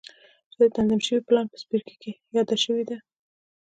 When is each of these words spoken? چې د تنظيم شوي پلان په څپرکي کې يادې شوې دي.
چې 0.51 0.57
د 0.61 0.65
تنظيم 0.75 1.01
شوي 1.07 1.21
پلان 1.27 1.45
په 1.49 1.57
څپرکي 1.61 1.95
کې 2.01 2.11
يادې 2.35 2.57
شوې 2.63 2.83
دي. 2.89 2.97